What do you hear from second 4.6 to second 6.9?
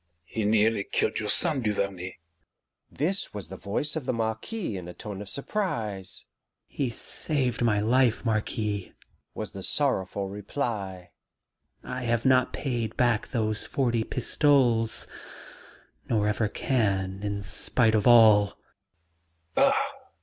in a tone of surprise. "He